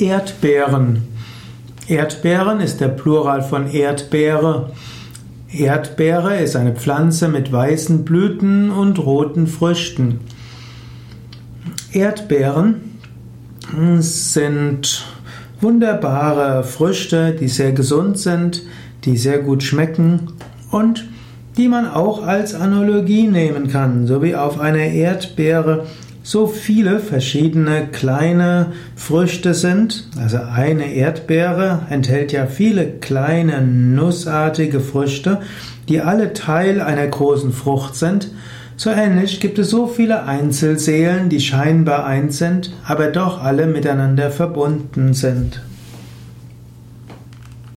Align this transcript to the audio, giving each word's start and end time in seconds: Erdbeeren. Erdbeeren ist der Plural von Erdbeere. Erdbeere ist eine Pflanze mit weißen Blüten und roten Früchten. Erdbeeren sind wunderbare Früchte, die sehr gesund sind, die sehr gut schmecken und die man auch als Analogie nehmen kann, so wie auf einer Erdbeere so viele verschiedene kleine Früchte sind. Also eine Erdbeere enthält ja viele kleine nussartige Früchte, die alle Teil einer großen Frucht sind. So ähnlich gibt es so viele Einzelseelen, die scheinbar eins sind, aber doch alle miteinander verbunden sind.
Erdbeeren. 0.00 1.02
Erdbeeren 1.86 2.60
ist 2.60 2.80
der 2.80 2.88
Plural 2.88 3.42
von 3.42 3.70
Erdbeere. 3.70 4.72
Erdbeere 5.52 6.40
ist 6.40 6.56
eine 6.56 6.74
Pflanze 6.74 7.28
mit 7.28 7.52
weißen 7.52 8.04
Blüten 8.04 8.70
und 8.70 8.98
roten 8.98 9.46
Früchten. 9.46 10.20
Erdbeeren 11.92 12.98
sind 13.98 15.04
wunderbare 15.60 16.64
Früchte, 16.64 17.32
die 17.32 17.48
sehr 17.48 17.72
gesund 17.72 18.18
sind, 18.18 18.62
die 19.04 19.16
sehr 19.16 19.40
gut 19.40 19.62
schmecken 19.62 20.32
und 20.70 21.08
die 21.60 21.68
man 21.68 21.86
auch 21.86 22.26
als 22.26 22.54
Analogie 22.54 23.26
nehmen 23.26 23.68
kann, 23.68 24.06
so 24.06 24.22
wie 24.22 24.34
auf 24.34 24.58
einer 24.58 24.78
Erdbeere 24.78 25.84
so 26.22 26.46
viele 26.46 27.00
verschiedene 27.00 27.86
kleine 27.92 28.72
Früchte 28.96 29.52
sind. 29.52 30.08
Also 30.18 30.38
eine 30.38 30.90
Erdbeere 30.94 31.82
enthält 31.90 32.32
ja 32.32 32.46
viele 32.46 32.86
kleine 32.86 33.60
nussartige 33.60 34.80
Früchte, 34.80 35.40
die 35.90 36.00
alle 36.00 36.32
Teil 36.32 36.80
einer 36.80 37.06
großen 37.06 37.52
Frucht 37.52 37.94
sind. 37.94 38.30
So 38.76 38.88
ähnlich 38.88 39.38
gibt 39.38 39.58
es 39.58 39.68
so 39.68 39.86
viele 39.86 40.24
Einzelseelen, 40.24 41.28
die 41.28 41.40
scheinbar 41.40 42.06
eins 42.06 42.38
sind, 42.38 42.72
aber 42.86 43.08
doch 43.08 43.44
alle 43.44 43.66
miteinander 43.66 44.30
verbunden 44.30 45.12
sind. 45.12 45.60